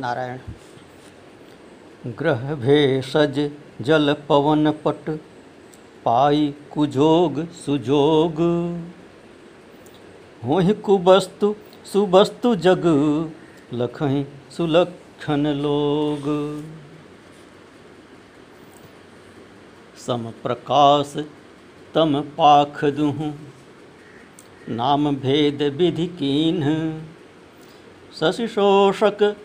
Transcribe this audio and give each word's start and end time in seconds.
नारायण। 0.00 0.38
ग्रह 2.06 2.54
भेषज 2.54 3.50
जल 3.80 4.16
पवन 4.28 4.70
पट, 4.70 5.10
पाई 6.04 6.54
कुजोग 6.72 7.48
सुजोग। 7.48 8.40
होहि 10.44 10.74
कुबस्तु, 10.74 11.54
सुबस्तु 11.92 12.54
जग, 12.56 12.86
लखहि 13.74 14.24
सुलक्षण 14.56 15.46
लोग। 15.46 16.24
सम 20.06 20.32
प्रकाश 20.42 21.14
तम 21.94 22.20
पाख 22.20 22.84
दुहु, 22.84 23.30
नाम 24.68 25.16
भेद 25.16 25.62
विधि 25.62 26.06
कीन्ह। 26.06 27.00
शशि 28.20 28.48
शोषक 28.48 29.36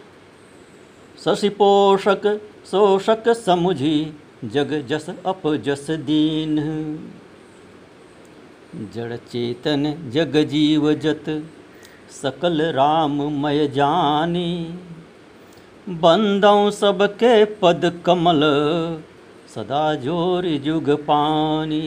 शशि 1.24 1.50
पोषक 1.50 2.26
शोषक 2.66 3.30
समुझी 3.38 3.98
जग 4.46 4.74
जस 4.88 5.06
अप 5.26 5.42
जस 5.66 5.88
दीन। 6.06 6.58
जड़ 8.96 9.16
चेतन 9.16 9.84
जग 10.14 10.36
जीव 10.46 10.94
जत, 10.94 11.30
सकल 12.12 12.62
राम 12.72 13.22
मय 13.42 13.68
जानी। 13.68 14.52
बंदों 15.88 16.72
सबके 16.72 17.34
पद 17.56 17.92
कमल, 18.06 18.42
सदा 19.56 19.84
ज़ोर 19.96 20.48
जुग 20.58 20.90
पानी। 21.02 21.82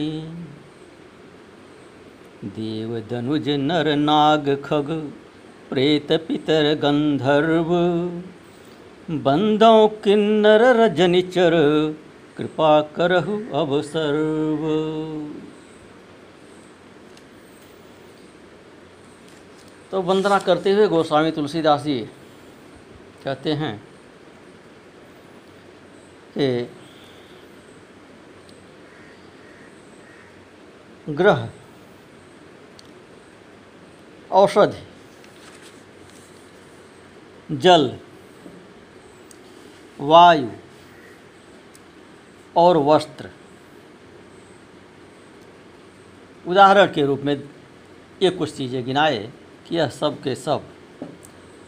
देव 2.49 2.99
दनुज 3.11 3.49
नर 3.61 3.95
नाग 3.95 4.49
खग, 4.65 4.91
प्रेत 5.69 6.11
पितर 6.27 6.73
गंधर्व। 6.75 7.73
बंदों 9.09 9.87
किन्नर 10.03 10.61
रजनिचर 10.75 11.53
कृपा 12.37 12.69
करहु 12.95 13.37
अब 13.59 13.71
सर्व। 13.81 14.65
तो 19.91 20.01
वंदना 20.01 20.37
करते 20.39 20.71
हुए 20.71 20.87
गोस्वामी 20.87 21.31
तुलसीदास 21.31 21.81
जी 21.83 21.99
कहते 23.23 23.53
हैं 23.53 23.75
कि 26.33 26.47
ग्रह, 31.13 31.49
औषधि, 34.31 34.83
जल 37.57 37.83
वायु 39.99 40.47
और 42.55 42.77
वस्त्र। 42.77 43.29
उदाहरण 46.45 46.93
के 46.93 47.05
रूप 47.05 47.21
में 47.21 47.35
ये 48.21 48.29
कुछ 48.29 48.55
चीज़ें 48.57 48.83
गिनाए 48.85 49.19
कि 49.67 49.75
यह 49.75 49.89
सब 49.89 50.21
के 50.21 50.35
सब 50.35 50.63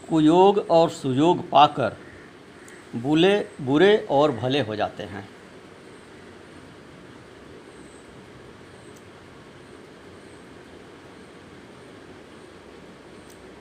कुयोग 0.08 0.58
और 0.70 0.90
सुयोग 0.90 1.48
पाकर 1.50 1.96
बुले, 2.96 3.38
बुरे 3.60 3.96
और 4.10 4.32
भले 4.32 4.60
हो 4.60 4.76
जाते 4.76 5.02
हैं। 5.02 5.28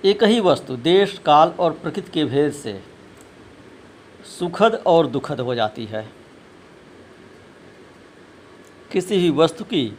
एक 0.05 0.23
ही 0.23 0.39
वस्तु 0.39 0.75
देश, 0.75 1.17
काल 1.17 1.49
और 1.49 1.71
प्रकृति 1.73 2.11
के 2.11 2.25
भेद 2.25 2.51
से 2.53 2.73
सुखद 4.39 4.83
और 4.87 5.07
दुखद 5.07 5.39
हो 5.39 5.55
जाती 5.55 5.85
है। 5.85 6.09
किसी 8.91 9.17
भी 9.17 9.29
वस्तु 9.29 9.63
की 9.63 9.97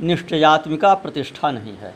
निश्चयात्मिका 0.00 0.94
प्रतिष्ठा 0.94 1.50
नहीं 1.50 1.76
है। 1.76 1.94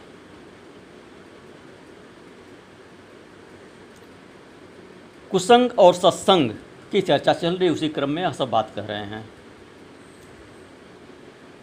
कुसंग 5.31 5.71
और 5.79 5.95
सत्संग 5.95 6.51
की 6.93 7.01
चर्चा 7.01 7.33
चल 7.33 7.57
रही 7.57 7.69
उसी 7.69 7.89
क्रम 7.89 8.11
में 8.11 8.33
सब 8.33 8.51
बात 8.51 8.73
कर 8.75 8.83
रहे 8.83 9.05
हैं 9.05 9.29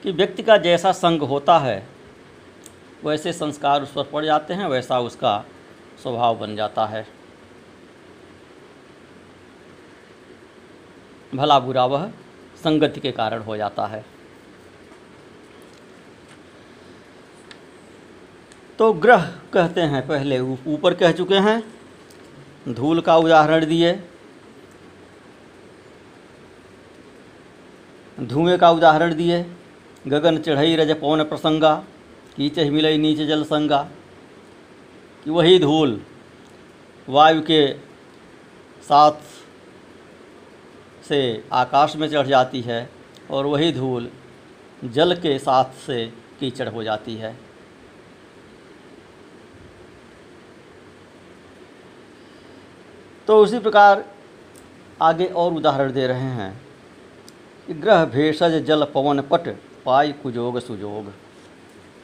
कि 0.04 0.12
व्यक्ति 0.12 0.44
का 0.44 0.58
जैसा 0.58 0.92
संग 0.92 1.22
होता 1.22 1.58
है, 1.60 1.88
वैसे 3.06 3.34
संस्कार 3.34 3.84
उस 3.84 3.92
पर 3.92 4.04
पड़ 4.04 4.26
जाते 4.26 4.54
हैं, 4.54 4.68
वैसा 4.68 5.00
उसका 5.00 5.46
स्वभाव 6.04 6.38
बन 6.38 6.56
जाता 6.56 6.86
है। 6.86 7.19
भला 11.36 11.60
बुरा 11.60 11.86
वह 11.86 12.10
संगति 12.56 13.00
के 13.00 13.12
कारण 13.12 13.42
हो 13.42 13.58
जाता 13.58 13.86
है। 13.86 14.06
तो 18.80 18.94
ग्रह 18.94 19.26
कहते 19.54 19.82
हैं, 19.82 20.08
पहले 20.08 20.40
ऊपर 20.40 20.94
कह 20.94 21.12
चुके 21.12 21.36
हैं। 21.36 21.74
धूल 22.74 23.02
का 23.02 23.18
उदाहरण 23.18 23.66
दिए। 23.66 24.04
धुएँ 28.20 28.58
का 28.58 28.72
उदाहरण 28.72 29.16
दिए। 29.16 29.46
गगन 30.08 30.38
चढ़ई 30.38 30.76
रज 30.76 31.00
पवन 31.00 31.24
प्रसंगा 31.24 31.84
कीच 32.36 32.60
मिलई 32.60 32.98
नीचे 32.98 33.26
जल 33.26 33.44
संगा। 33.44 33.90
कि 35.24 35.30
वही 35.30 35.60
धूल 35.60 36.02
वायु 37.10 37.42
के 37.42 37.74
साथ 38.84 39.12
से 41.10 41.20
आकाश 41.54 41.96
में 41.96 42.08
चढ़ 42.10 42.28
जाती 42.28 42.62
है 42.62 42.90
और 43.32 43.46
वही 43.46 43.72
धूल 43.74 44.10
जल 44.86 45.16
के 45.16 45.38
साथ 45.40 45.74
से 45.86 46.06
कीचड़ 46.40 46.68
हो 46.70 46.84
जाती 46.84 47.16
है। 47.16 47.36
तो 53.28 53.42
उसी 53.44 53.60
प्रकार 53.60 54.04
आगे 55.02 55.26
और 55.26 55.54
उदाहरण 55.54 55.92
दे 55.92 56.06
रहे 56.08 56.30
हैं 56.36 56.52
कि 57.68 57.74
ग्रह 57.76 58.06
भेषज 58.06 58.54
जल 58.66 58.84
पवन 58.86 59.22
पट 59.22 59.48
पाई 59.86 60.12
कुजोग 60.14 60.60
सुजोग 60.60 61.12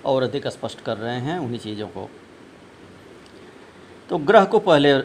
और 0.06 0.24
अधिक 0.24 0.48
स्पष्ट 0.48 0.82
कर 0.82 0.98
रहे 0.98 1.20
हैं 1.20 1.38
उन्हीं 1.40 1.60
चीज़ों 1.60 1.88
को। 1.88 2.10
तो 4.10 4.18
ग्रह 4.18 4.44
को 4.46 4.60
पहले 4.60 5.00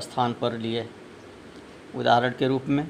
स्थान 0.00 0.32
पर 0.32 0.58
लिए 0.58 0.88
उदाहरण 1.96 2.32
के 2.38 2.48
रूप 2.48 2.66
में। 2.68 2.86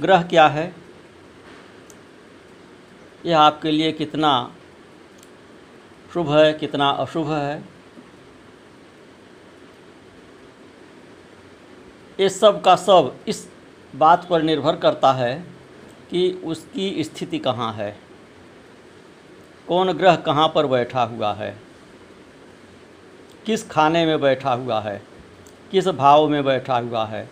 ग्रह 0.00 0.22
क्या 0.22 0.48
है? 0.48 0.74
यह 3.26 3.38
आपके 3.38 3.70
लिए 3.70 3.92
कितना 3.92 4.54
शुभ 6.14 6.32
है, 6.32 6.52
कितना 6.52 6.90
अशुभ 6.90 7.32
है? 7.32 7.64
ये 12.20 12.28
सब 12.28 12.62
का 12.62 12.76
सब 12.76 13.16
इस 13.28 13.50
बात 13.96 14.28
पर 14.28 14.42
निर्भर 14.42 14.76
करता 14.76 15.12
है 15.12 15.44
कि 16.10 16.42
उसकी 16.44 17.04
स्थिति 17.04 17.38
कहाँ 17.38 17.72
है। 17.72 17.98
कौन 19.68 19.92
ग्रह 19.92 20.16
कहाँ 20.16 20.52
पर 20.54 20.66
बैठा 20.66 21.02
हुआ 21.02 21.32
है? 21.34 21.58
किस 23.46 23.70
खाने 23.70 24.06
में 24.06 24.20
बैठा 24.20 24.52
हुआ 24.52 24.80
है? 24.80 25.02
किस 25.70 25.88
भाव 25.88 26.28
में 26.28 26.44
बैठा 26.44 26.78
हुआ 26.78 27.06
है? 27.06 27.30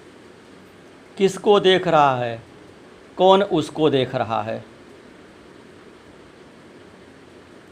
किसको 1.19 1.61
देख 1.61 1.89
रहा 1.89 2.17
है? 2.17 2.56
कौन 3.17 3.43
उसको 3.43 3.91
देख 3.91 4.15
रहा 4.15 4.43
है? 4.43 4.65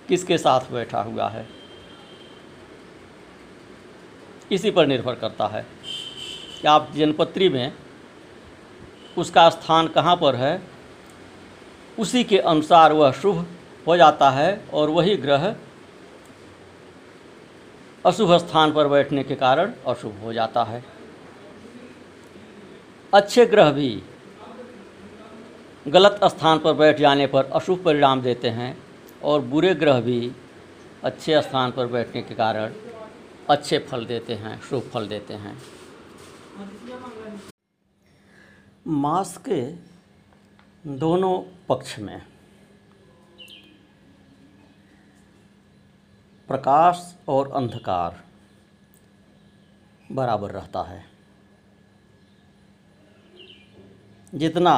किसके 0.09 0.38
साथ 0.38 0.60
बैठा 0.72 1.00
हुआ 1.03 1.28
है? 1.28 1.49
इसी 4.53 4.71
पर 4.71 4.87
निर्भर 4.87 5.15
करता 5.15 5.47
है। 5.47 5.66
कि 6.62 6.69
आप 6.69 6.93
जनपत्री 6.96 7.49
में 7.49 7.73
उसका 9.19 9.50
स्थान 9.50 9.88
कहाँ 9.88 10.17
पर 10.17 10.37
है? 10.37 10.62
उसी 11.99 12.25
के 12.25 12.38
अनुसार 12.38 12.93
वह 12.93 13.12
शुभ 13.12 13.47
हो 13.87 13.97
जाता 13.97 14.31
है 14.31 14.64
और 14.75 14.90
वही 14.90 15.17
ग्रह 15.17 15.56
अशुभ 18.06 18.32
स्थान 18.32 18.73
पर 18.73 18.88
बैठने 18.88 19.25
के 19.25 19.35
कारण 19.35 19.73
अशुभ 19.87 20.20
हो 20.23 20.32
जाता 20.32 20.64
है। 20.64 20.85
अच्छे 23.14 23.47
ग्रह 23.47 23.70
भी 23.70 24.02
गलत 25.86 26.19
स्थान 26.25 26.58
पर 26.58 26.72
बैठ 26.72 26.98
जाने 26.98 27.26
पर 27.26 27.44
अशुभ 27.44 27.82
परिणाम 27.84 28.20
देते 28.22 28.48
हैं 28.50 28.76
और 29.22 29.40
बुरे 29.40 29.75
ग्रह 29.75 30.00
भी 30.00 30.32
अच्छे 31.04 31.40
स्थान 31.42 31.70
पर 31.70 31.86
बैठने 31.86 32.22
के 32.22 32.34
कारण 32.34 32.72
अच्छे 33.50 33.78
फल 33.78 34.06
देते 34.06 34.34
हैं, 34.34 34.60
शुभ 34.60 34.82
फल 34.82 35.08
देते 35.08 35.34
हैं। 35.34 35.56
मास 38.86 39.36
के 39.48 39.60
दोनों 40.86 41.38
पक्ष 41.69 41.98
में 41.98 42.20
प्रकाश 46.48 47.14
और 47.28 47.52
अंधकार 47.52 48.22
बराबर 50.12 50.50
रहता 50.50 50.82
है। 50.82 51.04
जितना 54.34 54.76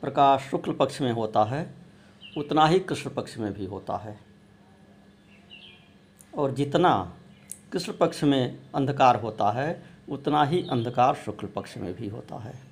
प्रकाश 0.00 0.40
शुक्ल 0.40 0.72
पक्ष 0.72 1.00
में 1.00 1.12
होता 1.12 1.44
है, 1.44 1.74
उतना 2.36 2.66
ही 2.66 2.80
कृष्ण 2.80 3.10
पक्ष 3.10 3.38
में 3.38 3.52
भी 3.52 3.66
होता 3.66 3.96
है। 3.96 4.20
और 6.34 6.52
जितना 6.52 7.16
कृष्ण 7.72 7.92
पक्ष 7.92 8.24
में 8.24 8.58
अंधकार 8.74 9.16
होता 9.16 9.50
है, 9.50 9.82
उतना 10.08 10.44
ही 10.44 10.66
अंधकार 10.70 11.14
शुक्ल 11.14 11.46
पक्ष 11.46 11.76
में 11.76 11.94
भी 11.94 12.08
होता 12.08 12.36
है। 12.36 12.68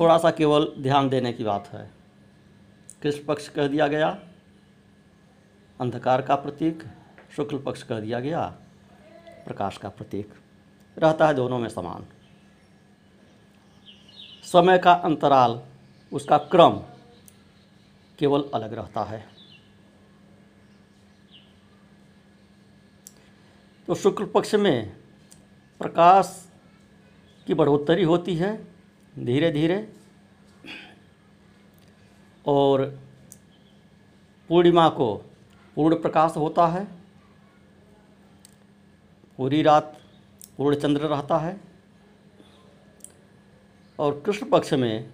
थोड़ा 0.00 0.18
सा 0.18 0.30
केवल 0.30 0.72
ध्यान 0.78 1.08
देने 1.08 1.32
की 1.32 1.44
बात 1.44 1.66
है। 1.66 1.90
कृष्ण 3.02 3.26
पक्ष 3.26 3.48
कह 3.48 3.68
दिया 3.68 3.86
गया, 3.86 4.18
अंधकार 5.80 6.22
का 6.22 6.34
प्रतीक, 6.34 6.84
शुक्ल 7.36 7.58
पक्ष 7.58 7.82
कह 7.82 8.00
दिया 8.00 8.20
गया 8.20 8.58
प्रकाश 9.48 9.76
का 9.76 9.88
प्रतीक, 9.88 10.34
रहता 10.96 11.26
है 11.26 11.34
दोनों 11.34 11.58
में 11.58 11.68
समान। 11.68 12.06
समय 14.44 14.78
का 14.78 14.92
अंतराल, 14.92 15.60
उसका 16.12 16.38
क्रम 16.38 16.78
केवल 18.18 18.44
अलग 18.54 18.72
रहता 18.74 19.02
है। 19.04 19.24
तो 23.88 23.94
शुक्ल 23.94 24.24
पक्ष 24.24 24.54
में 24.54 24.96
प्रकाश 25.80 26.48
की 27.46 27.54
बढ़ोतरी 27.54 28.04
होती 28.04 28.34
है 28.36 28.56
धीरे 29.18 29.50
धीरे 29.50 29.92
और 32.46 32.84
पूर्णिमा 34.48 34.88
को 34.88 35.14
पूर्ण 35.76 35.96
प्रकाश 36.02 36.36
होता 36.36 36.66
है। 36.66 36.97
पूरी 39.38 39.62
रात 39.62 40.00
पूर्ण 40.56 40.76
चंद्र 40.76 41.00
रहता 41.00 41.38
है। 41.38 41.60
और 43.98 44.22
कृष्ण 44.26 44.50
पक्ष 44.50 44.72
में 44.72 45.10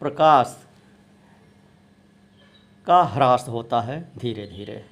प्रकाश 0.00 0.66
का 2.86 3.02
ह्रास 3.02 3.46
होता 3.48 3.80
है 3.80 4.00
धीरे 4.18 4.46
धीरे 4.46 4.84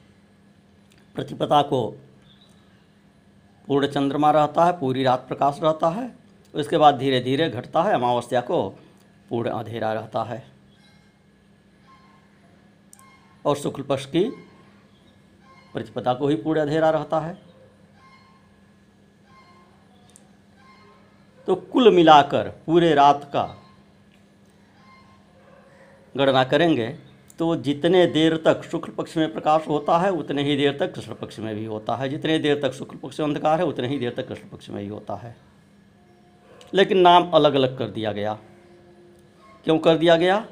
प्रतिपदा 1.14 1.62
को 1.62 1.90
पूर्ण 3.66 3.86
चंद्रमा 3.86 4.30
रहता 4.30 4.64
है, 4.64 4.80
पूरी 4.80 5.02
रात 5.02 5.28
प्रकाश 5.28 5.60
रहता 5.62 5.88
है, 5.88 6.16
उसके 6.54 6.78
बाद 6.78 6.98
धीरे 6.98 7.20
धीरे 7.20 7.50
घटता 7.50 7.82
है, 7.82 7.94
अमावस्या 7.94 8.40
को 8.40 8.68
पूर्ण 9.28 9.50
अंधेरा 9.50 9.92
रहता 9.92 10.22
है। 10.22 10.44
और 13.44 13.56
शुक्ल 13.56 13.82
पक्ष 13.82 14.06
की 14.06 14.30
प्रतिपदा 15.72 16.14
को 16.14 16.28
ही 16.28 16.36
पूर्ण 16.36 16.60
अंधेरा 16.60 16.90
रहता 16.90 17.20
है। 17.20 17.45
तो 21.46 21.54
कुल 21.54 21.94
मिलाकर 21.94 22.48
पूरे 22.66 22.94
रात 22.94 23.24
का 23.24 23.62
गणना 26.16 26.44
करेंगे 26.44 26.88
तो 27.38 27.56
जितने 27.56 28.06
देर 28.06 28.36
तक 28.36 28.62
शुक्ल 28.64 28.92
पक्ष 28.92 29.16
में 29.16 29.32
प्रकाश 29.32 29.68
होता 29.68 29.98
है, 29.98 30.10
उतने 30.10 30.42
ही 30.42 30.56
देर 30.56 30.76
तक 30.78 30.94
कृष्ण 30.94 31.14
पक्ष 31.14 31.38
में 31.38 31.54
भी 31.54 31.64
होता 31.64 31.96
है। 31.96 32.08
जितने 32.08 32.38
देर 32.38 32.60
तक 32.62 32.72
शुक्ल 32.72 32.96
पक्ष 32.96 33.20
में 33.20 33.26
अंधकार 33.26 33.58
है, 33.58 33.66
उतने 33.66 33.88
ही 33.88 33.98
देर 33.98 34.14
तक 34.14 34.28
कृष्ण 34.28 34.48
पक्ष 34.48 34.70
में 34.70 34.82
ही 34.82 34.88
होता 34.88 35.14
है। 35.14 35.36
लेकिन 36.74 36.98
नाम 36.98 37.30
अलग 37.30 37.54
अलग 37.54 37.78
कर 37.78 37.88
दिया 37.88 38.12
गया। 38.12 38.38
क्यों 39.64 39.78
कर 39.78 39.96
दिया 39.96 40.16
गया? 40.16 40.46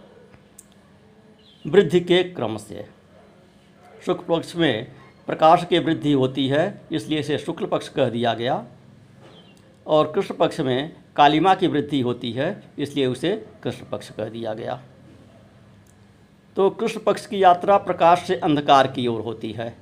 वृद्धि 1.67 2.00
के 2.00 2.23
क्रम 2.25 2.56
से। 2.56 2.87
शुक्ल 4.06 4.37
पक्ष 4.37 4.56
में 4.56 4.93
प्रकाश 5.26 5.64
की 5.64 5.79
वृद्धि 5.79 6.12
होती 6.12 6.49
है, 6.49 6.81
इसलिए 6.93 7.19
इसे 7.19 7.38
शुक्ल 7.38 7.67
पक्ष 7.67 7.88
कह 7.88 8.08
दिया 8.08 8.35
गया। 8.35 8.67
और 9.86 10.12
कृष्ण 10.12 10.34
पक्ष 10.34 10.60
में 10.60 10.96
कालिमा 11.16 11.54
की 11.54 11.66
वृद्धि 11.66 12.00
होती 12.00 12.32
है, 12.32 12.62
इसलिए 12.78 13.06
उसे 13.06 13.36
कृष्ण 13.62 13.86
पक्ष 13.86 14.10
कह 14.10 14.28
दिया 14.28 14.54
गया। 14.54 14.82
तो 16.56 16.70
कृष्ण 16.70 17.00
पक्ष 17.00 17.26
की 17.26 17.42
यात्रा 17.42 17.76
प्रकाश 17.76 18.22
से 18.26 18.36
अंधकार 18.36 18.86
की 18.86 19.06
ओर 19.06 19.20
होती 19.20 19.52
है 19.52 19.76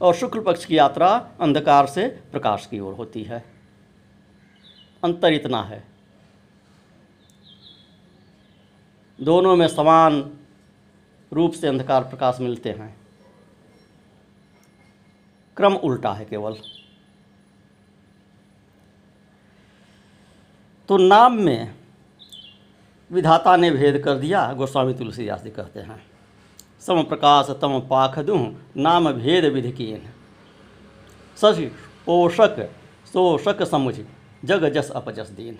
और 0.00 0.14
शुक्ल 0.14 0.40
पक्ष 0.40 0.64
की 0.64 0.78
यात्रा 0.78 1.08
अंधकार 1.40 1.86
से 1.86 2.06
प्रकाश 2.32 2.66
की 2.66 2.80
ओर 2.80 2.94
होती 2.94 3.22
है। 3.22 3.44
अंतर 5.02 5.32
इतना 5.32 5.62
है। 5.62 5.82
दोनों 9.18 9.56
में 9.56 9.66
समान 9.68 10.20
रूप 11.32 11.52
से 11.52 11.68
अंधकार 11.68 12.02
प्रकाश 12.02 12.38
मिलते 12.40 12.70
हैं। 12.70 12.94
क्रम 15.56 15.74
उल्टा 15.74 16.12
है 16.12 16.24
केवल। 16.24 16.56
तो 20.88 20.96
नाम 20.96 21.32
में 21.32 21.74
विधाता 23.10 23.56
ने 23.56 23.70
भेद 23.70 23.98
कर 23.98 24.14
दिया, 24.14 24.52
गोस्वामी 24.52 24.94
तुलसीदास 24.94 25.42
जी 25.42 25.50
कहते 25.50 25.80
हैं। 25.80 26.02
सम 26.80 27.02
प्रकाश, 27.02 27.50
तम 27.50 27.78
पाख 27.80 28.18
दू, 28.18 28.36
नाम 28.76 29.12
भेद 29.12 29.44
विधि 29.44 29.72
कीन 29.72 30.02
शशि 31.36 31.66
पोषक, 32.06 32.60
शोषक 33.12 33.62
समुझ, 33.62 33.94
जग 34.44 34.64
जस 34.68 34.90
अपजस 34.90 35.28
दीन। 35.28 35.58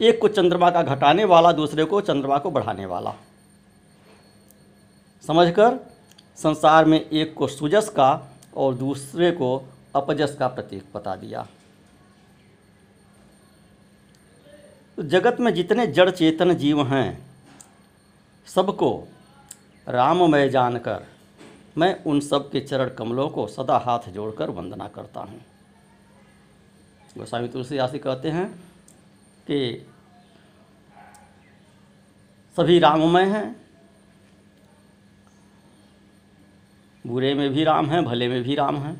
एक 0.00 0.20
को 0.20 0.28
चंद्रमा 0.28 0.70
का 0.70 0.82
घटाने 0.82 1.24
वाला, 1.24 1.52
दूसरे 1.52 1.84
को 1.84 2.00
चंद्रमा 2.00 2.38
को 2.38 2.50
बढ़ाने 2.50 2.86
वाला। 2.86 3.14
समझकर 5.24 5.78
संसार 6.36 6.84
में 6.84 7.00
एक 7.00 7.34
को 7.34 7.46
सुजस 7.46 7.88
का 7.88 8.38
और 8.56 8.74
दूसरे 8.74 9.30
को 9.32 9.56
अपजस 9.94 10.36
का 10.38 10.48
प्रतीक 10.48 10.84
बता 10.94 11.16
दिया। 11.16 11.46
तो 14.98 15.02
जगत 15.02 15.36
में 15.40 15.52
जितने 15.54 15.86
जड़ 15.86 16.10
चेतन 16.10 16.54
जीव 16.54 16.86
हैं, 16.86 17.26
सबको 18.48 19.08
राममय 19.86 20.48
जानकर 20.48 21.06
मैं 21.78 22.02
उन 22.04 22.20
सब 22.20 22.50
के 22.50 22.60
चरण 22.60 22.88
कमलों 22.88 23.28
को 23.28 23.46
सदा 23.46 23.76
हाथ 23.76 24.08
जोड़कर 24.10 24.50
वंदना 24.50 24.86
करता 24.88 25.20
हूँ। 25.20 25.40
गोस्वामी 27.18 27.48
तुलसीदास 27.48 27.92
कहते 27.94 28.30
हैं 28.30 28.46
कि 29.46 29.86
सभी 32.56 32.78
राममय 32.78 33.24
हैं, 33.24 33.44
बुरे 37.04 37.34
में 37.34 37.48
भी 37.50 37.64
राम 37.64 37.86
हैं, 37.86 38.04
भले 38.04 38.28
में 38.28 38.42
भी 38.42 38.54
राम 38.54 38.76
हैं। 38.76 38.94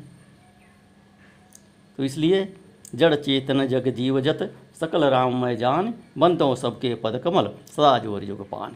तो 1.99 2.03
इसलिए 2.03 2.53
जड़ 2.95 3.15
चेतन 3.15 3.65
जग 3.67 3.87
जीव 3.87 4.21
जत 4.75 4.91
राम 4.93 5.03
राममय 5.03 5.55
जान 5.55 5.93
बंतो 6.17 6.55
सबके 6.55 6.93
पद 6.95 7.21
कमल, 7.23 7.49
सदा 7.67 7.97
ज़ोर 7.99 8.23
युग 8.23 8.49
पान। 8.49 8.75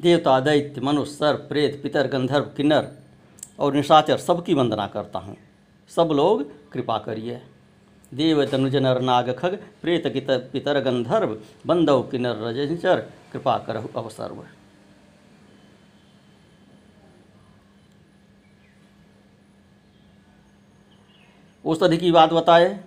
देवता, 0.00 0.38
दैत्य, 0.40 0.80
मनुष्य, 0.80 1.14
सर्प, 1.14 1.46
प्रेत, 1.48 1.80
पितर, 1.82 2.06
गंधर्व, 2.06 2.44
किन्नर 2.56 2.88
और 3.58 3.74
निशाचर 3.74 4.18
सबकी 4.18 4.54
वंदना 4.54 4.86
करता 4.86 5.18
हूँ। 5.18 5.36
सब 5.90 6.12
लोग 6.12 6.44
कृपा 6.72 6.98
करिए। 6.98 7.40
देव, 8.12 8.44
तनुज, 8.46 8.76
नर, 8.76 9.00
नाग, 9.00 9.30
खग, 9.38 9.58
प्रेत 9.82 10.06
पितर, 10.52 10.80
गंधर्व 10.80 11.36
बंदव 11.66 12.02
किन्नर, 12.02 12.36
रजनिचर, 12.38 13.00
कृपा 13.32 13.58
कर 13.58 13.76
अवसर्व 13.76 14.42
औषधि 21.64 21.96
की 21.96 22.10
बात 22.12 22.32
बताए। 22.32 22.78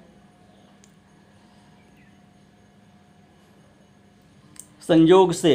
संयोग 4.82 5.32
से 5.34 5.53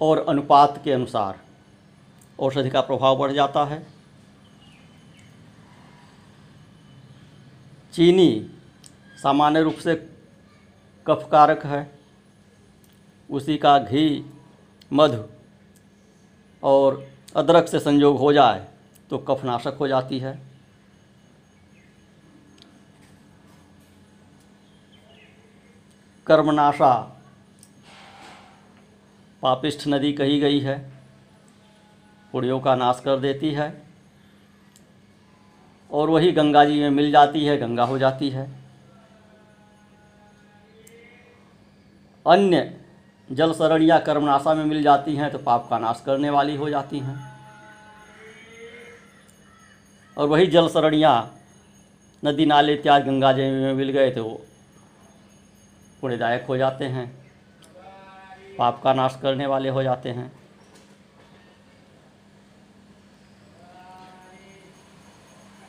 और 0.00 0.24
अनुपात 0.28 0.80
के 0.84 0.92
अनुसार 0.92 1.38
औषधि 2.38 2.70
का 2.70 2.80
प्रभाव 2.80 3.16
बढ़ 3.18 3.32
जाता 3.32 3.64
है। 3.64 3.86
चीनी 7.94 8.50
सामान्य 9.22 9.62
रूप 9.62 9.74
से 9.74 9.94
कफकारक 11.06 11.64
है। 11.66 11.90
उसी 13.30 13.56
का 13.56 13.78
घी, 13.78 14.30
मधु 14.92 15.22
और 16.62 17.06
अदरक 17.36 17.68
से 17.68 17.78
संयोग 17.80 18.18
हो 18.18 18.32
जाए 18.32 18.66
तो 19.10 19.18
कफनाशक 19.18 19.76
हो 19.80 19.88
जाती 19.88 20.18
है। 20.18 20.53
कर्मनाशा। 26.26 26.92
पापिष्ठ 29.42 29.86
नदी 29.88 30.12
कही 30.12 30.38
गई 30.40 30.60
है, 30.60 30.78
पुड़ियों 32.34 32.58
का 32.60 32.74
नाश 32.74 33.00
कर 33.04 33.18
देती 33.18 33.50
है, 33.50 33.72
और 35.90 36.10
वही 36.10 36.30
गंगा 36.32 36.64
जी 36.64 36.80
में 36.80 36.90
मिल 36.90 37.10
जाती 37.12 37.44
है, 37.44 37.56
गंगा 37.56 37.84
हो 37.84 37.98
जाती 37.98 38.30
है। 38.30 38.46
अन्य 42.26 42.80
जल 43.28 43.52
सरणियाँ 43.52 44.00
कर्मनाशा 44.00 44.54
में 44.54 44.64
मिल 44.64 44.82
जाती 44.82 45.14
हैं 45.16 45.30
तो 45.30 45.38
पाप 45.38 45.66
का 45.70 45.78
नाश 45.78 46.02
करने 46.06 46.30
वाली 46.30 46.56
हो 46.56 46.68
जाती 46.70 46.98
हैं। 46.98 47.16
और 50.16 50.28
वही 50.28 50.46
जल 50.46 50.68
सरणियाँ 50.68 51.14
नदी 52.22 52.46
नाले 52.46 52.74
इत्यादि 52.74 53.10
गंगा 53.10 53.32
जी 53.32 53.42
में 53.42 53.74
मिल 53.74 53.90
गए 53.90 54.10
तो 54.10 54.24
पुण्यदायक 56.04 56.46
हो 56.46 56.56
जाते 56.56 56.84
हैं, 56.86 57.06
पाप 58.58 58.80
का 58.82 58.92
नाश 58.92 59.18
करने 59.22 59.46
वाले 59.46 59.68
हो 59.70 59.82
जाते 59.82 60.10
हैं। 60.10 60.30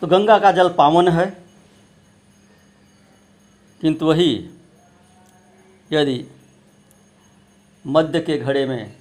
तो 0.01 0.07
गंगा 0.07 0.37
का 0.39 0.51
जल 0.51 0.69
पावन 0.69 1.07
है, 1.09 1.25
किंतु 3.81 4.05
वही 4.05 4.31
यदि 5.91 6.25
मध्य 7.85 8.19
के 8.21 8.37
घड़े 8.37 8.65
में 8.65 8.91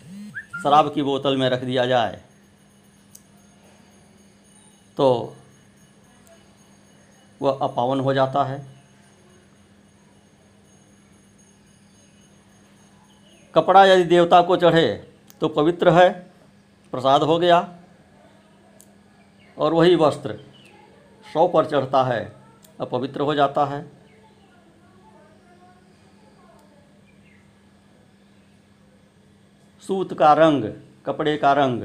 शराब 0.62 0.92
की 0.94 1.02
बोतल 1.02 1.36
में 1.36 1.48
रख 1.50 1.64
दिया 1.64 1.86
जाए 1.86 2.20
तो 4.96 5.06
वह 7.40 7.58
अपावन 7.62 8.00
हो 8.00 8.14
जाता 8.14 8.44
है। 8.44 8.73
कपड़ा 13.54 13.84
यदि 13.84 14.04
देवता 14.04 14.40
को 14.42 14.56
चढ़े 14.56 14.86
तो 15.40 15.48
पवित्र 15.48 15.90
है, 15.90 16.10
प्रसाद 16.92 17.22
हो 17.22 17.38
गया। 17.38 17.58
और 19.58 19.74
वही 19.74 19.96
वस्त्र 19.96 20.38
सौ 21.32 21.46
पर 21.48 21.66
चढ़ता 21.66 22.02
है, 22.04 22.32
अपवित्र 22.80 23.20
हो 23.20 23.34
जाता 23.34 23.64
है। 23.64 23.84
सूत 29.82 30.18
का 30.18 30.32
रंग, 30.32 30.64
कपड़े 31.06 31.36
का 31.36 31.52
रंग, 31.52 31.82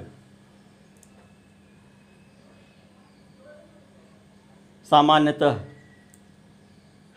सामान्यतः 4.86 5.60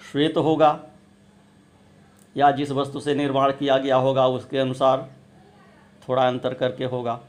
श्वेत 0.01 0.37
होगा। 0.37 0.71
या 2.37 2.51
जिस 2.51 2.71
वस्तु 2.71 3.01
से 3.01 3.15
निर्माण 3.15 3.53
किया 3.53 3.79
गया 3.79 3.97
होगा, 3.97 4.27
उसके 4.27 4.59
अनुसार 4.59 5.11
थोड़ा 6.09 6.29
अंतर 6.29 6.55
करके 6.55 6.85
होगा। 6.85 7.21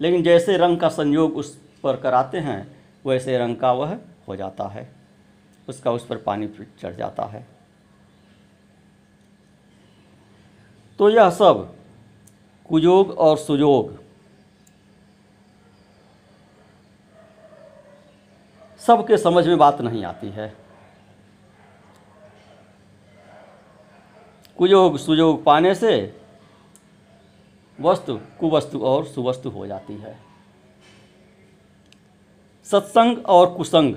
लेकिन 0.00 0.22
जैसे 0.22 0.56
रंग 0.56 0.78
का 0.78 0.88
संयोग 0.88 1.36
उस 1.36 1.62
पर 1.82 1.96
कराते 1.96 2.38
हैं, 2.38 2.84
वैसे 3.06 3.38
रंग 3.38 3.56
का 3.56 3.72
वह 3.72 3.98
हो 4.28 4.36
जाता 4.36 4.64
है। 4.64 4.92
उसका 5.68 5.90
उस 5.90 6.06
पर 6.06 6.16
पानी 6.16 6.48
चढ़ 6.80 6.94
जाता 6.94 7.22
है। 7.22 7.46
तो 10.98 11.08
यह 11.08 11.30
सब 11.30 11.74
कुयोग 12.68 13.10
और 13.10 13.36
सुयोग 13.36 14.00
सबके 18.78 19.18
समझ 19.18 19.48
में 19.48 19.58
बात 19.58 19.80
नहीं 19.80 20.04
आती 20.04 20.28
है। 20.28 20.59
कुयोग 24.60 24.98
सुयोग 24.98 25.44
पाने 25.44 25.74
से 25.74 26.20
वस्तु, 27.80 28.16
कुवस्तु 28.40 28.80
और 28.80 29.04
सुवस्तु 29.04 29.50
हो 29.50 29.66
जाती 29.66 29.94
है। 29.94 30.18
सत्संग 32.64 33.26
और 33.26 33.54
कुसंग 33.54 33.94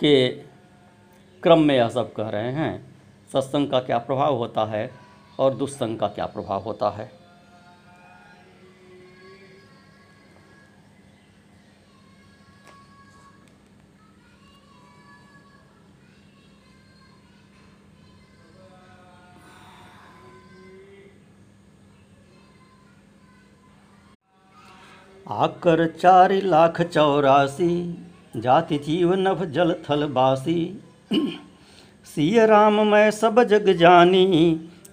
के 0.00 0.28
क्रम 1.42 1.58
में 1.58 1.76
यह 1.76 1.88
सब 1.88 2.12
कह 2.12 2.28
रहे 2.28 2.52
हैं। 2.52 2.96
सत्संग 3.32 3.70
का 3.70 3.80
क्या 3.80 3.98
प्रभाव 3.98 4.36
होता 4.36 4.64
है 4.64 4.90
और 5.38 5.54
दुस्संग 5.54 5.98
का 5.98 6.08
क्या 6.08 6.26
प्रभाव 6.26 6.62
होता 6.62 6.90
है? 6.90 7.19
आकर 25.30 25.86
चार 25.92 26.32
लाख 26.44 26.80
चौरासी, 26.82 27.74
जाति 28.36 28.78
जीव 28.78 29.12
नभ 29.14 29.44
जल 29.46 29.72
थल 29.84 30.06
बासी। 30.08 30.62
सिय 32.06 32.46
राम, 32.46 32.80
मैं 32.86 33.10
सब 33.10 33.42
जग 33.42 33.68
जानी, 33.76 34.26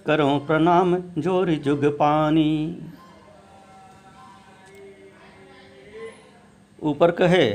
करो 0.06 0.38
प्रणाम 0.38 0.96
ज़ोर 1.18 1.50
जुग 1.64 1.84
पानी। 1.96 2.78
ऊपर 6.82 7.10
कहे, 7.10 7.46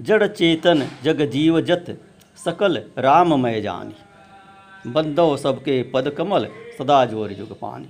जड़ 0.00 0.26
चेतन 0.26 0.86
जग 1.04 1.20
जीव 1.30 1.60
जत, 1.60 1.96
सकल 2.38 2.82
राम 2.98 3.40
मैं 3.40 3.60
जानी। 3.62 4.90
बंदो 4.92 5.36
सबके 5.36 5.82
पद 5.94 6.14
कमल, 6.18 6.48
सदा 6.78 7.04
ज़ोर 7.04 7.32
जुग 7.32 7.52
पानी। 7.60 7.88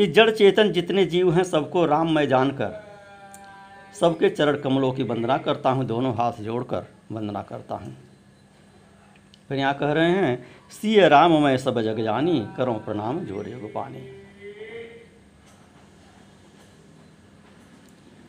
कि 0.00 0.06
जड़ 0.06 0.30
चेतन 0.30 0.70
जितने 0.72 1.04
जीव 1.04 1.30
हैं 1.32 1.42
सबको 1.44 1.84
राम 1.86 2.14
मैं 2.14 2.26
जानकर, 2.28 2.70
सबके 4.00 4.28
चरण 4.28 4.56
कमलों 4.56 4.92
की 4.92 5.02
वंदना 5.02 5.36
करता 5.38 5.70
हूँ, 5.70 5.84
दोनों 5.84 6.14
हाथ 6.14 6.40
जोड़कर 6.42 6.86
वंदना 7.12 7.42
करता 7.42 7.74
हूँ। 7.74 7.96
फिर 9.48 9.58
यहाँ 9.58 9.74
कह 9.74 9.92
रहे 9.92 10.10
हैं 10.10 10.46
सिय 10.72 11.08
राम 11.08 11.32
मैं 11.42 11.56
सब 11.56 11.80
जग 11.82 12.02
जानी, 12.04 12.40
करो 12.56 12.72
प्रणाम 12.76 13.20
जोरे 13.20 13.52
गोपानी। 13.52 14.08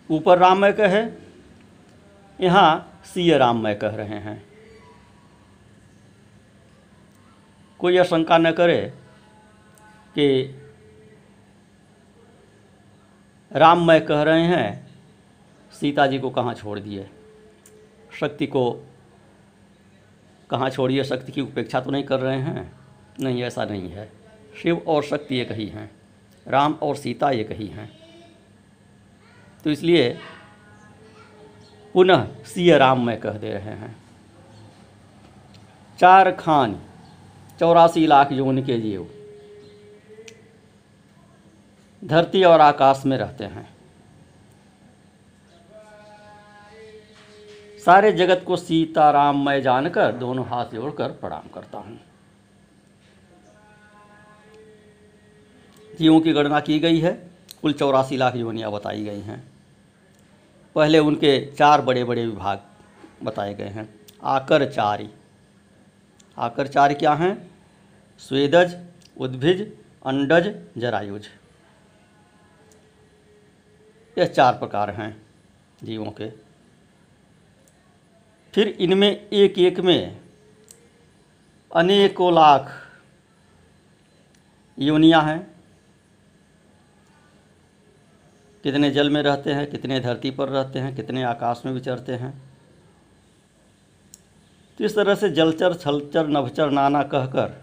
ऊपर 0.10 0.38
राम 0.38 0.58
मैं 0.58 0.74
कहे, 0.74 1.04
यहाँ 2.40 3.02
सिय 3.06 3.38
राम 3.38 3.64
मैं 3.64 3.78
कह 3.80 3.96
रहे 3.96 4.20
हैं। 4.20 4.42
कोई 7.80 7.96
यह 7.96 8.04
शंका 8.04 8.38
न 8.38 8.52
करे 8.52 8.82
कि 10.16 10.58
राम 13.52 13.88
मैं 13.88 14.06
कह 14.06 14.22
रहे 14.22 14.44
हैं, 14.44 14.88
सीता 15.74 16.06
जी 16.08 16.20
को 16.20 16.30
कहाँ 16.30 16.54
छोड़ 16.54 16.80
दिए? 16.80 17.10
शक्ति 18.20 18.48
को 18.48 18.72
कहाँ 20.50 20.70
छोड़िए? 20.70 21.04
शक्ति 21.04 21.32
की 21.32 21.42
उपेक्षा 21.42 21.82
तो 21.82 21.92
नहीं 21.92 22.04
कर 22.04 22.20
रहे 22.20 22.40
हैं। 22.40 22.72
नहीं, 23.20 23.44
ऐसा 23.44 23.66
नहीं 23.66 23.90
है। 23.90 24.12
शिव 24.64 24.84
और 24.88 25.04
शक्ति 25.04 25.38
एक 25.38 25.52
ही 25.52 25.68
हैं, 25.68 25.92
राम 26.48 26.74
और 26.74 26.96
सीता 26.96 27.32
एक 27.32 27.52
ही 27.52 27.68
हैं। 27.68 27.90
तो 29.64 29.72
इसलिए 29.72 30.18
पुनः 31.94 32.28
सिय 32.46 32.78
राम 32.78 33.06
मैं 33.06 33.20
कह 33.20 33.32
दे 33.32 33.50
रहे 33.50 33.76
हैं। 33.76 33.96
चार 36.00 36.32
खान, 36.32 36.80
चौरासी 37.60 38.06
लाख 38.08 38.32
योन 38.32 38.64
के 38.64 38.80
जीव। 38.80 39.10
धरती 42.04 42.44
और 42.44 42.62
आकाश 42.62 43.04
में 43.06 43.18
रहते 43.18 43.44
हैं। 43.44 43.70
सारे 47.86 48.12
जगत 48.12 48.44
को 48.48 48.56
सीताराम 48.58 49.46
मैं 49.46 49.62
जानकर 49.62 50.12
दोनों 50.12 50.46
हाथ 50.46 50.66
जोड़कर 50.66 51.12
प्रणाम 51.12 51.50
करता 51.54 51.78
हूँ। 51.78 52.00
जीवों 56.00 56.20
की 56.22 56.34
गणना 56.34 56.60
की 56.60 56.80
गई 56.80 57.00
है। 57.00 57.14
कुल 57.62 57.74
चौरासी 57.74 58.18
लाख 58.18 58.36
योनियाँ 58.36 58.72
बताई 58.72 59.04
गई 59.04 59.22
हैं। 59.22 59.44
पहले 60.76 61.00
उनके 61.00 61.52
चार 61.52 61.82
बड़े 61.82 62.04
बड़े 62.04 62.26
विभाग 62.26 62.62
बताए 63.24 63.54
गए 63.54 63.68
हैं। 63.68 63.90
आकरचारी। 64.24 65.10
आकरचारी 66.38 66.96
क्या 66.96 67.14
हैं? 67.14 67.52
स्वेदज, 68.20 68.78
उद्भिज, 69.18 69.62
अंडज, 70.06 70.56
जरायुज। 70.78 71.28
यह 74.22 74.28
चार 74.28 74.54
प्रकार 74.54 74.90
हैं 74.90 75.22
जीवों 75.84 76.12
के। 76.12 76.30
फिर 78.54 78.68
इनमें 78.68 79.30
एक 79.30 79.60
एक 79.60 79.80
में 79.80 80.22
अनेकों 81.76 82.34
लाख 82.34 82.72
योनियाँ 84.80 85.24
हैं। 85.24 85.52
कितने 88.64 88.92
जल 88.92 89.10
में 89.10 89.24
रहते 89.24 89.54
हैं, 89.54 89.70
कितने 89.72 90.00
धरती 90.00 90.32
पर 90.32 90.50
रहते 90.50 90.80
हैं, 90.80 90.96
कितने 90.96 91.24
आकाश 91.24 91.62
में 91.66 91.74
विचरते 91.74 92.14
हैं। 92.14 92.42
तो 94.78 94.84
इस 94.84 94.96
तरह 94.96 95.16
से 95.16 95.30
जलचर, 95.30 95.74
छलचर, 95.74 96.28
नभचर, 96.28 96.70
नाना 96.70 97.04
कहकर 97.04 97.62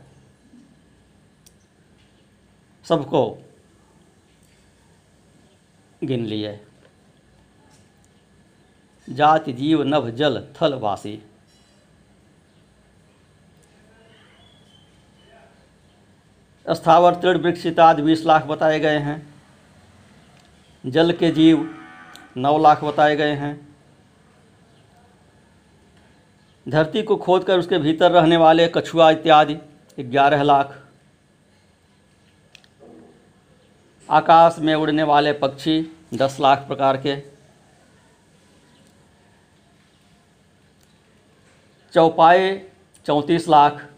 सबको 2.84 3.47
गिन 6.04 6.26
लिए। 6.26 6.60
जाति, 9.10 9.52
जीव, 9.52 9.82
नभ, 9.82 10.10
जल, 10.10 10.48
थल, 10.62 10.74
वासी। 10.74 11.22
स्थावर 16.70 17.14
तृण 17.14 17.38
वृक्षिताद 17.38 18.00
बीस 18.00 18.24
लाख 18.26 18.44
बताए 18.44 18.80
गए 18.80 18.98
हैं। 18.98 19.34
जल 20.86 21.12
के 21.12 21.30
जीव 21.30 21.74
नौ 22.36 22.58
लाख 22.58 22.84
बताए 22.84 23.16
गए 23.16 23.32
हैं। 23.32 23.68
धरती 26.68 27.02
को 27.02 27.16
खोदकर 27.16 27.58
उसके 27.58 27.78
भीतर 27.78 28.10
रहने 28.10 28.36
वाले 28.36 28.68
कछुआ 28.68 29.10
इत्यादि 29.10 29.54
ग्यारह 30.00 30.42
लाख। 30.42 30.87
आकाश 34.10 34.56
में 34.58 34.74
उड़ने 34.74 35.02
वाले 35.02 35.32
पक्षी 35.32 35.80
दस 36.14 36.36
लाख 36.40 36.58
प्रकार 36.58 36.96
के। 36.96 37.16
चौपाए 41.92 42.70
चौंतीस 43.06 43.48
लाख। 43.48 43.88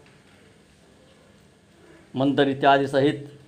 बंदर 2.15 2.49
इत्यादि 2.49 2.87
सहित 2.87 3.39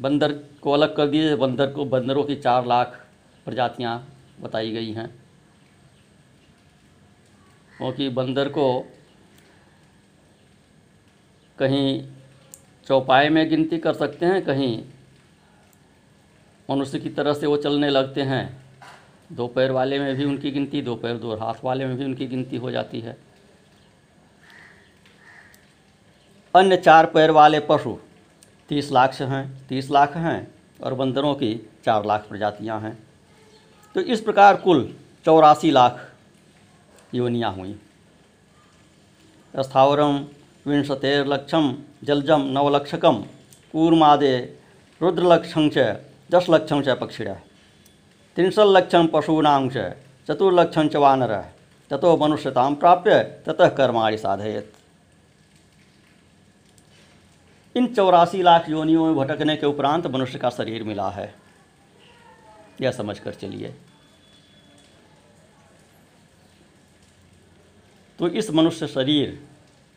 बंदर 0.00 0.32
को 0.32 0.72
अलग 0.72 0.96
कर 0.96 1.06
दिए, 1.06 1.34
बंदर 1.36 1.72
को, 1.72 1.84
बंदरों 1.84 2.24
की 2.24 2.36
चार 2.36 2.66
लाख 2.66 3.06
प्रजातियाँ 3.44 4.16
बताई 4.40 4.70
गई 4.70 4.92
हैं। 4.92 5.08
क्योंकि 7.76 8.08
बंदर 8.08 8.48
को 8.48 8.92
कहीं 11.58 12.08
चौपाए 12.86 13.28
में 13.28 13.48
गिनती 13.48 13.78
कर 13.78 13.92
सकते 13.92 14.26
हैं, 14.26 14.42
कहीं 14.42 14.84
मनुष्य 16.70 16.98
की 16.98 17.08
तरह 17.08 17.34
से 17.34 17.46
वो 17.46 17.56
चलने 17.56 17.90
लगते 17.90 18.22
हैं। 18.22 18.62
दो 19.32 19.46
पैर 19.46 19.70
वाले 19.70 19.98
में 19.98 20.16
भी 20.16 20.24
उनकी 20.24 20.50
गिनती 20.50 20.82
दो 20.82 20.94
पैर 20.94 21.16
दो 21.16 21.36
हाथ 21.36 21.54
वाले 21.64 21.86
में 21.86 21.96
भी 21.96 22.04
उनकी 22.04 22.26
गिनती 22.26 22.56
हो 22.56 22.70
जाती 22.70 23.00
है। 23.00 23.16
अन्य 26.54 26.76
चार 26.76 27.06
पैर 27.06 27.30
वाले 27.30 27.60
पशु 27.60 27.98
तीस 28.68 28.92
लाख 28.92 29.12
से 29.12 29.24
हैं, 29.24 29.66
तीस 29.66 29.90
लाख 29.90 30.16
हैं 30.16 30.54
और 30.84 30.94
बंदरों 30.94 31.34
की 31.34 31.70
चार 31.84 32.06
लाख 32.06 32.26
प्रजातियाँ 32.28 32.80
हैं। 32.80 32.98
तो 33.94 34.00
इस 34.00 34.20
प्रकार 34.20 34.56
कुल 34.56 34.96
चौरासी 35.24 35.70
लाख 35.70 36.12
योनियाँ 37.14 37.52
हुई। 37.52 37.80
स्थावरम 39.60 40.12
विंशतेर 40.12 40.74
विंशतेर्लक्षम 40.76 41.74
जलजम 42.04 42.40
नवलक्षकम 42.40 43.24
कूर्मादे, 43.72 44.58
रुद्रलक्षं 45.02 45.68
च 45.68 45.78
दशलक्षं 46.30 46.82
च 46.82 46.88
पक्षिणः। 46.88 47.34
त्रिंशल्लक्षं 48.36 49.06
पशूनां 49.06 49.68
च 49.68 49.76
चतुर्लक्षण 50.28 50.88
च 50.88 50.96
वानरः। 50.96 51.48
ततो 51.90 52.16
मनुष्यतां 52.16 52.74
प्राप्य 52.74 53.22
ततः 53.46 53.68
कर्माणि 53.68 54.18
साधयेत्। 54.18 54.76
इन 57.76 57.94
चौरासी 57.94 58.42
लाख 58.42 58.68
योनियों 58.68 59.06
में 59.06 59.14
भटकने 59.16 59.56
के 59.56 59.66
उपरांत 59.66 60.06
मनुष्य 60.06 60.38
का 60.38 60.50
शरीर 60.50 60.82
मिला 60.82 61.10
है। 61.10 61.34
यह 62.80 62.90
समझ 62.90 63.18
कर 63.18 63.34
चलिए। 63.34 63.74
तो 68.18 68.28
इस 68.28 68.50
मनुष्य 68.50 68.86
शरीर 68.86 69.46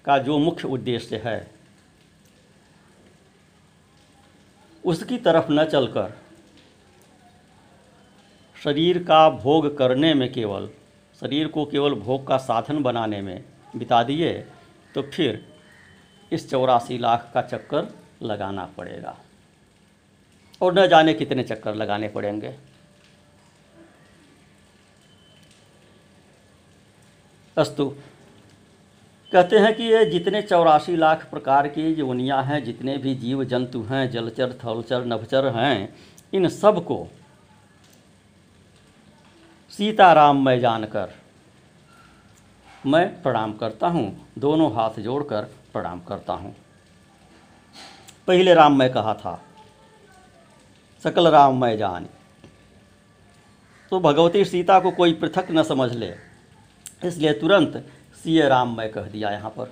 का 0.06 0.18
जो 0.18 0.38
मुख्य 0.38 0.68
उद्देश्य 0.68 1.22
है, 1.25 1.52
उसकी 4.86 5.18
तरफ़ 5.18 5.52
न 5.52 5.66
चलकर 5.66 6.23
शरीर 8.63 8.98
का 9.03 9.29
भोग 9.29 9.77
करने 9.77 10.13
में 10.13 10.32
केवल, 10.34 10.70
शरीर 11.22 11.48
को 11.48 11.65
केवल 11.65 11.93
भोग 11.93 12.25
का 12.27 12.38
साधन 12.38 12.82
बनाने 12.84 13.22
में 13.22 13.43
बिता 13.75 14.01
दिए 14.03 14.34
तो 14.96 15.01
फिर 15.03 15.46
इस 16.32 16.50
चौरासी 16.50 16.97
लाख 16.97 17.30
का 17.34 17.41
चक्कर 17.41 17.88
लगाना 18.21 18.65
पड़ेगा। 18.78 19.15
और 20.62 20.73
न 20.73 20.88
जाने 20.88 21.13
कितने 21.13 21.43
चक्कर 21.43 21.76
लगाने 21.76 22.08
पड़ेंगे। 22.08 22.54
अस्तु, 27.58 27.86
कहते 29.32 29.60
हैं 29.60 29.73
कि 29.76 29.84
ये 29.84 30.06
जितने 30.06 30.41
चौरासी 30.41 30.95
लाख 30.95 31.30
प्रकार 31.30 31.67
की 31.67 31.88
योनियाँ 31.93 32.43
हैं, 32.43 32.63
जितने 32.63 32.97
भी 32.97 33.15
जीव 33.15 33.43
जंतु 33.43 33.82
हैं, 33.82 34.10
जलचर, 34.12 34.54
थलचर, 34.63 35.06
नभचर 35.06 35.47
हैं, 35.47 35.95
इन 36.34 36.47
सबको 36.49 37.08
सीताराम 39.80 40.44
मैं 40.46 40.60
जानकर। 40.60 41.14
मैं 42.84 43.22
प्रणाम 43.22 43.54
करता 43.54 43.88
हूँ, 43.88 44.06
दोनों 44.38 44.72
हाथ 44.74 45.00
जोड़कर 45.00 45.42
प्रणाम 45.74 46.00
करता 46.00 46.34
हूँ। 46.34 46.56
पहले 48.28 48.54
राम 48.54 48.78
मैं 48.80 48.90
कहा 48.94 49.14
था, 49.14 49.40
सकल 51.04 51.28
राम 51.28 51.62
मैं 51.62 51.78
जान। 51.78 52.06
तो 53.92 54.00
भगवती 54.00 54.44
सीता 54.46 54.80
को 54.80 54.92
कोई 54.92 55.14
पृथक 55.14 55.48
न 55.52 55.64
समझ 55.64 55.92
ले, 55.94 56.14
इसलिए 57.04 57.34
तुरंत 57.34 57.84
सीए 58.24 58.48
राम 58.50 58.78
मैं 58.78 58.92
कह 58.92 59.08
दिया 59.08 59.30
यहाँ 59.32 59.50
पर। 59.50 59.72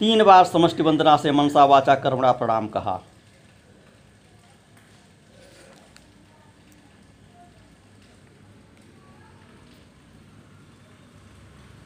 तीन 0.00 0.24
बार 0.24 0.44
समष्टि 0.46 0.82
वंदना 0.82 1.16
से 1.16 1.32
मनसा 1.32 1.64
वाचा 1.66 1.94
कर्मणा 1.96 2.32
प्रणाम 2.34 2.68
कहा। 2.68 3.00